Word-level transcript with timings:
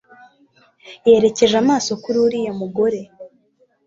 Yerekeje 1.07 1.55
amaso 1.63 1.91
kuri 2.03 2.17
uriya 2.25 2.53
mugore 2.61 2.99